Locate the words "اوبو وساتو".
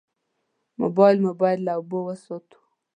1.77-2.59